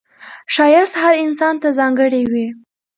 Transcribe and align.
ښایست 0.53 0.95
هر 1.03 1.13
انسان 1.25 1.55
ته 1.61 1.69
ځانګړی 1.79 2.23
وي 2.31 2.47